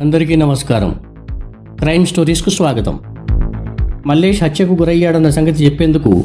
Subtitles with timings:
[0.00, 0.90] అందరికీ నమస్కారం.
[1.80, 2.98] క్రైమ్ స్టోరీస్కు స్వాగతం.
[4.06, 6.24] మల్లేష్ హత్యకు గురయ్యాడన్న సంగతి చెప్పేందుకు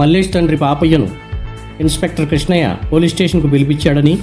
[0.00, 1.08] మల్లేష్ తండ్రి పాపయ్యను
[1.80, 4.18] ఇన్స్పెక్టర్ కృష్ణయ్య పోలీస్ స్టేషన్కు పిలిపించాడని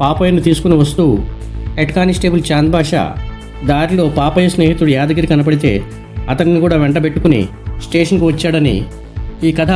[0.00, 1.18] పాపయ్యను తీసుకుని వస్తూ
[1.78, 3.14] హెడ్ కానిస్టేబుల్ చాంద్ బాషా
[3.64, 5.82] దారిలో పాపయ్య స్నేహితుడు యాదగిరి కనపడితే
[6.28, 7.48] అతన్ని కూడా వెంటబెట్టుకుని
[7.82, 8.84] స్టేషన్కు వచ్చాడని
[9.44, 9.70] ఈ కథ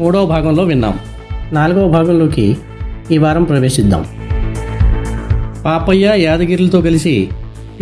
[0.00, 0.98] మూడవ భాగంలో విన్నాం.
[1.52, 2.56] నాలుగవ భాగంలోకి
[3.10, 4.04] ఈ వారం ప్రవేశిద్దాం.
[5.64, 7.28] పాపయ్య యాదగిరిలతో కలిసి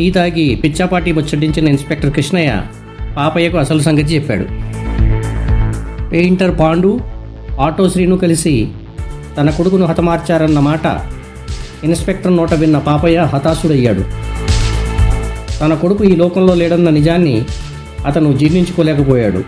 [0.01, 2.63] టీ తాగి పిచ్చాపాటి ముచ్చటించిన ఇన్స్పెక్టర్ కృష్ణయ్య
[3.17, 4.45] పాపయ్యకు అసలు సంగతి చెప్పాడు.
[6.11, 7.01] పెయింటర్ పాండు
[7.61, 8.69] ఆటో శ్రీను కలిసి
[9.39, 11.01] తన కొడుకును హతమార్చారన్న మాట
[11.85, 14.05] ఇన్స్పెక్టర్ నోట విన్న పాపయ్య హతాశుడయ్యాడు.
[15.61, 17.45] తన కొడుకు ఈ లోకంలో లేడన్న నిజాన్ని
[18.07, 19.45] అతను జీర్ణించుకోలేకపోయాడు.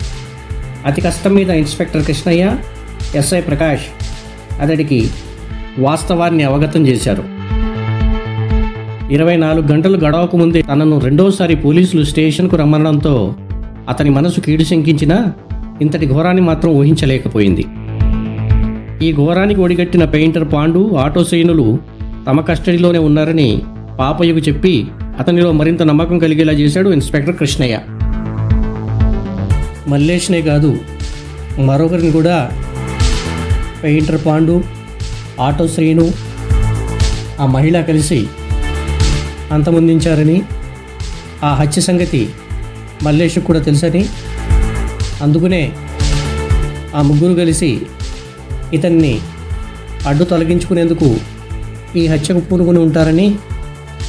[0.87, 2.56] అతి కష్టం మీద ఇన్స్పెక్టర్ కృష్ణయ్య
[3.14, 3.87] ఎస్ఐ ప్రకాష్
[4.61, 5.11] అతడికి
[5.78, 7.41] వాస్తవాన్ని అవగతం చేశారు.
[9.12, 13.34] ఇరవై నాలుగు గంటలు గడవక ముందే తనను రెండోసారి పోలీసులు స్టేషన్కు రమ్మనడంతో
[13.88, 15.32] అతని మనసు కీడు శంకించినా
[15.82, 17.64] ఇంతటి ఘోరాన్ని మాత్రం ఊహించలేకపోయింది.
[19.06, 21.78] ఈ ఘోరానికి ఒడిగట్టిన పెయింటర్ పాండు ఆటో శ్రేణులు
[22.27, 23.62] తమ కస్టడీలోనే ఉన్నారని
[23.98, 24.74] పాపయ్యకు చెప్పి
[25.20, 27.78] అతనిలో మరింత నమ్మకం కలిగేలా చేశాడు ఇన్స్పెక్టర్ కృష్ణయ్య.
[29.88, 30.70] మల్లేష్నే కాదు
[31.58, 32.36] మరొకరిని కూడా
[33.84, 34.64] పెయింటర్ పాండు
[35.41, 36.06] ఆటో శ్రీను
[37.41, 38.20] ఆ మహిళ కలిసి
[39.53, 40.42] అంతమొందించారని
[41.45, 42.28] ఆ హత్య సంగతి
[43.03, 44.03] మల్లేష్కు కూడా తెలుసని
[45.22, 45.72] అందుకునే
[46.94, 47.81] ఆ ముగ్గురు కలిసి
[48.75, 49.20] ఇతన్ని
[50.09, 51.09] అడ్డు తొలగించుకునేందుకు
[51.97, 53.34] ఈ హత్యకు పూనుకుని ఉంటారని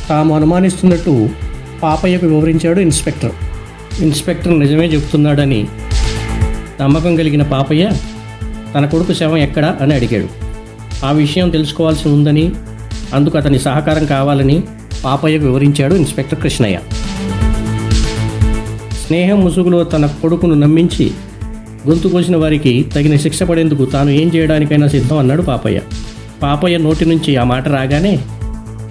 [0.09, 1.29] తాము అనుమానిస్తున్నట్టు
[1.83, 3.31] పాపయ్యకు వివరించాడు ఇన్స్పెక్టర్.
[4.01, 5.67] ఇన్స్పెక్టర్ నిజమే చెప్తున్నాడని
[6.81, 7.89] నమ్మకం కలిగిన పాపయ్య
[8.75, 10.29] తన కొడుకు శవం ఎక్కడా అని అడిగాడు.
[11.05, 12.51] ఆ విషయం తెలుసుకోవాల్సి ఉందని
[13.13, 14.63] అందుకు అతని సహకారం కావాలని
[15.05, 16.79] పాపయ్యకు వివరించాడు ఇన్స్పెక్టర్ కృష్ణయ్య.
[19.07, 21.11] స్నేహం ముసుగులో తన కొడుకును నమ్మించి
[21.89, 25.79] గొంతు కోసిన వారికి తగిన శిక్ష పడేందుకు తాను ఏం చేయడానికైనా సిద్ధం అన్నాడు పాపయ్య.
[26.43, 28.19] పాపయ్య నోటి నుంచి ఆ మాట రాగానే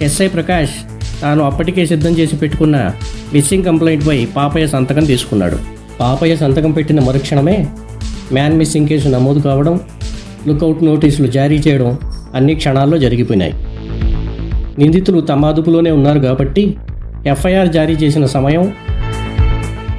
[0.01, 0.69] ఎస్ఐ ప్రకాష్
[1.21, 2.91] తాను అప్పటికే సిద్ధం చేసి పెట్టుకున్న
[3.33, 5.57] మిస్సింగ్ కంప్లైంట్పై పాపయ్య సంతకం తీసుకున్నాడు.
[5.99, 7.67] పాపయ్య సంతకం పెట్టిన మరుక్షణమే
[8.31, 9.79] మ్యాన్ మిస్సింగ్ కేసు నమోదు కావడం
[10.47, 11.97] లుకౌట్ నోటీసులు జారీ చేయడం
[12.35, 13.53] అన్ని క్షణాల్లో జరిగిపోయినాయి.
[14.79, 16.75] నిందితులు తమ అదుపులోనే ఉన్నారు కాబట్టి
[17.27, 18.73] ఎఫ్ఐఆర్ జారీ చేసిన సమయం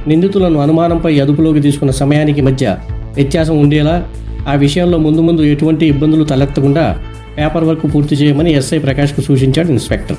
[0.06, 2.76] నిందితులను అనుమానంపై అదుపులోకి తీసుకున్న సమయానికి మధ్య
[3.14, 4.08] వ్యత్యాసం ఉండేలా
[4.48, 7.00] ఆ విషయంలో ముందు ముందు ఎటువంటి ఇబ్బందులు తలెత్తకుండా
[7.38, 10.16] పేపర్ వర్క్ పూర్తి చేయమని ఎస్ఐ ప్రకాష్కు సూచించాడు ఇన్స్పెక్టర్.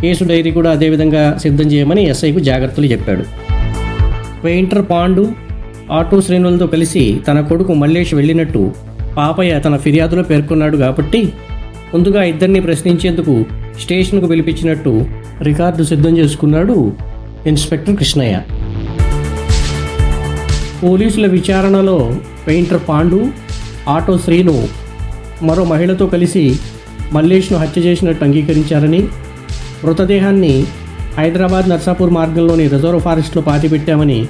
[0.00, 3.24] కేసు డైరీ కూడా అదేవిధంగా సిద్ధం చేయమని ఎస్ఐకు జాగ్రత్తలు చెప్పాడు.
[4.44, 5.28] పెయింటర్ పాండు
[5.92, 8.72] ఆటో శ్రేణులతో కలిసి తన కొడుకు మల్లేష్ వెళ్ళినట్టు
[9.16, 11.32] పాపయ్య తన ఫిర్యాదులో పేర్కొన్నాడు కాబట్టి
[11.94, 13.46] ముందుగా ఇద్దరిని ప్రశ్నించేందుకు
[13.80, 15.06] స్టేషన్కు పిలిపించినట్టు
[15.42, 16.92] రికార్డు సిద్ధం చేసుకున్నాడు
[17.46, 18.40] ఇన్స్పెక్టర్ కృష్ణయ్య.
[20.82, 23.26] పోలీసుల విచారణలో పెయింటర్ పాండు
[23.88, 24.68] ఆటో శ్రీను
[25.42, 26.58] మరో మహిళతో కలిసి
[27.12, 29.08] మల్లేష్ను హత్య చేసినట్టు అంగీకరించారని
[29.84, 30.66] మృతదేహాన్ని
[31.18, 34.28] హైదరాబాద్ నర్సాపూర్ మార్గంలోని రిజర్వ్ ఫారెస్ట్లో పాతిపెట్టామని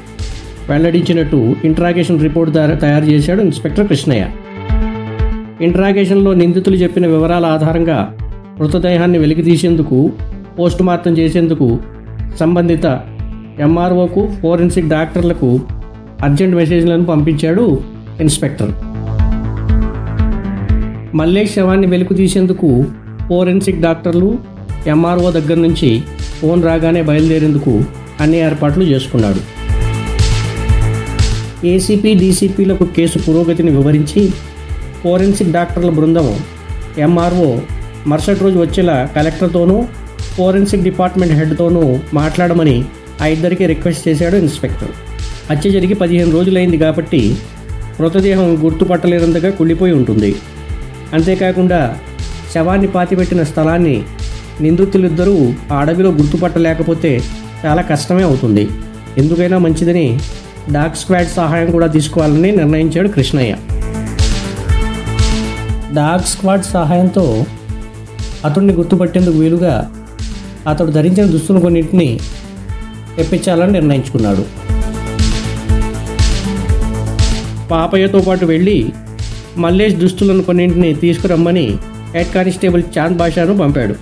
[0.68, 4.26] వెల్లడించినట్టు ఇంట్రాగేషన్ రిపోర్ట్ ద్వారా తయారు చేశాడు ఇన్స్పెక్టర్ కృష్ణయ్య.
[5.60, 8.18] ఇంట్రాగేషన్లో నిందితులు చెప్పిన వివరాల ఆధారంగా
[8.58, 9.98] మృతదేహాన్ని వెలికితీసేందుకు
[10.58, 11.66] పోస్ట్ మార్టం చేసేందుకు
[12.40, 12.86] సంబంధిత
[13.60, 15.48] ఎంఆర్ఓకు ఫోరెన్సిక్ డాక్టర్లకు
[16.22, 17.64] అర్జెంట్ మెసేజ్లను పంపించాడు
[18.20, 18.72] ఇన్స్పెక్టర్.
[21.16, 22.70] మల్లేష్ శవాన్ని వెలుకు తీసేందుకు
[23.28, 24.38] ఫోరెన్సిక్ డాక్టర్లు
[24.86, 25.90] ఎంఆర్ఓ దగ్గర నుంచి
[26.40, 27.74] ఫోన్ రాగానే బయలుదేరేందుకు
[28.20, 29.40] అన్ని ఏర్పాట్లు చేసుకున్నాడు.
[31.66, 34.22] ఏసీపీ డీసీపీలకు కేసు పురోగతిని వివరించి
[35.02, 36.28] ఫోరెన్సిక్ డాక్టర్ల బృందం
[36.98, 37.48] ఎంఆర్ఓ
[38.06, 39.84] మరుసటి రోజు వచ్చేలా కలెక్టర్తోనూ
[40.36, 42.84] ఫోరెన్సిక్ డిపార్ట్మెంట్ హెడ్తోనూ మాట్లాడమని
[43.22, 44.92] ఆ ఇద్దరికి రిక్వెస్ట్ చేశాడు ఇన్స్పెక్టర్.
[45.50, 47.38] హత్య జరిగి పదిహేను రోజులైంది కాబట్టి
[48.00, 50.34] మృతదేహం గుర్తుపట్టలేనంతగా కుళ్ళిపోయి ఉంటుంది.
[51.12, 51.96] అంతేకాకుండా
[52.54, 54.02] శవాన్ని పాతిపెట్టిన స్థలాన్ని
[54.60, 57.22] నిందితులిద్దరూ ఆ అడవిలో గుర్తుపట్టలేకపోతే
[57.66, 58.68] చాలా కష్టమే అవుతుంది.
[59.18, 60.20] ఎందుకైనా మంచిదని
[60.72, 63.54] డాగ్ స్క్వాడ్ సహాయం కూడా తీసుకోవాలని నిర్ణయించాడు కృష్ణయ్య.
[65.94, 67.46] డాగ్ స్క్వాడ్ సహాయంతో
[68.44, 69.90] అతడిని గుర్తుపట్టేందుకు వీలుగా
[70.68, 72.20] అతడు ధరించిన దుస్తులు కొన్నింటిని
[73.16, 74.44] తెప్పించాలని నిర్ణయించుకున్నాడు.
[77.70, 78.92] పాపయ్యతో పాటు వెళ్ళి
[79.56, 81.66] మల్లేష్ దుస్తులను కొన్నింటిని తీసుకురమ్మని
[82.14, 83.94] హెడ్ కానిస్టేబుల్ చాంద్ బాషాను పంపాడు.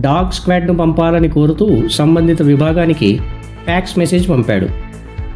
[0.00, 3.20] డాగ్ స్క్వాడ్ను పంపాలని కోరుతూ సంబంధిత విభాగానికి
[3.64, 4.68] ఫ్యాక్స్ మెసేజ్ పంపాడు.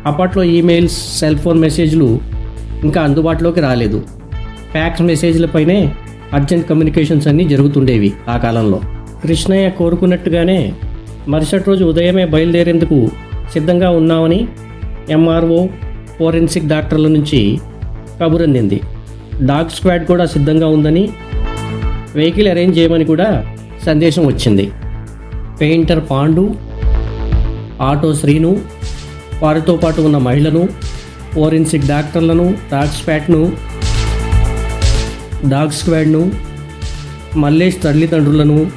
[0.07, 2.21] అప్పట్లో ఈమెయిల్స్ సెల్ ఫోన్ మెసేజ్లు
[2.85, 3.99] ఇంకా అందుబాటులోకి రాలేదు.
[4.73, 5.95] ఫ్యాక్స్ మెసేజ్లపైనే
[6.35, 8.81] అర్జెంట్ కమ్యూనికేషన్స్ అన్నీ జరుగుతుండేవి ఆ కాలంలో.
[9.23, 10.73] కృష్ణయ్య కోరుకున్నట్టుగానే
[11.29, 13.11] మరుసటి రోజు ఉదయమే బయలుదేరేందుకు
[13.53, 14.49] సిద్ధంగా ఉన్నామని
[15.11, 15.67] ఎంఆర్ఓ
[16.19, 17.59] ఫోరెన్సిక్ డాక్టర్ల నుంచి
[18.23, 18.81] కబురందింది
[19.47, 21.09] డాగ్ స్క్వాడ్ కూడా సిద్ధంగా ఉందని
[22.15, 23.47] వెహికల్ అరేంజ్ చేయమని కూడా
[23.87, 24.73] సందేశం వచ్చింది.
[25.61, 26.55] పెయింటర్ పాండు
[27.81, 28.61] ఆటో శ్రీను
[29.43, 30.69] వారితో పాటు ఉన్న మహిళను
[31.33, 33.53] ఫోరెన్సిక్ డాక్టర్లను డాగ్ స్క్వాడ్ను
[35.47, 36.33] డాగ్ స్క్వాడ్ను
[37.37, 38.71] మల్లేష్ తల్లిదండ్రులను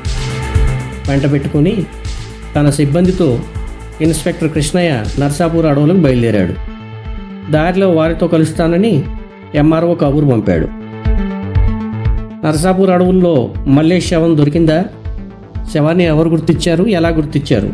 [1.10, 1.84] వెంట పెట్టుకుని
[2.56, 3.40] తన సిబ్బందితో
[4.02, 6.54] ఇన్స్పెక్టర్ కృష్ణయ్య నర్సాపూర్ అడవులకు బయలుదేరాడు.
[7.52, 9.04] దారిలో వారితో కలుస్తానని
[9.56, 10.68] ఎంఆర్ఓ కబూరు పంపాడు.
[12.46, 14.86] నర్సాపూర్ అడవుల్లో మల్లేష్ శవం దొరికిందా?
[15.74, 17.74] శవాన్ని ఎవరు గుర్తించారు ఎలా గుర్తించారు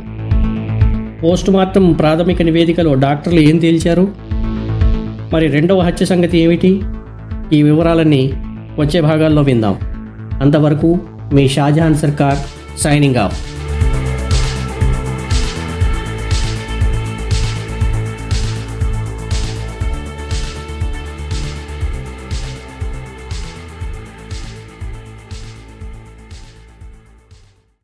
[1.24, 4.08] పోస్ట్ మార్టం ప్రాథమిక నివేదికలో డాక్టర్లు ఏం తేల్చారు?
[5.34, 6.82] మరి రెండవ హత్య సంగతి ఏమిటి?
[7.54, 8.34] ఈ వివరాలన్నీ
[8.80, 9.80] వచ్చే భాగాల్లో విందాం.
[10.42, 11.00] అంతవరకు
[11.34, 12.38] మీ షాజహాన్ సర్కార్
[12.80, 13.57] సైనింగ్ ఆఫ్.